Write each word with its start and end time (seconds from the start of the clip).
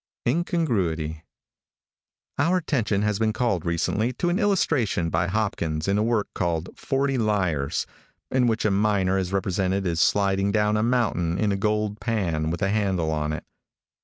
INCONGRUITY 0.25 1.21
|OUR 2.39 2.57
attention 2.57 3.03
has 3.03 3.19
been 3.19 3.31
called 3.33 3.63
recently 3.67 4.11
to 4.13 4.29
an 4.29 4.39
illustration 4.39 5.11
by 5.11 5.27
Hopkins 5.27 5.87
in 5.87 5.99
a 5.99 6.03
work 6.03 6.27
called 6.33 6.69
Forty 6.75 7.19
Liars, 7.19 7.85
in 8.31 8.47
which 8.47 8.65
a 8.65 8.71
miner 8.71 9.19
is 9.19 9.31
represented 9.31 9.85
as 9.85 10.01
sliding 10.01 10.51
down 10.51 10.75
a 10.75 10.81
mountain 10.81 11.37
in 11.37 11.51
a 11.51 11.55
gold 11.55 11.99
pan 11.99 12.49
with 12.49 12.63
a 12.63 12.71
handle 12.71 13.11
on 13.11 13.31
it. 13.31 13.45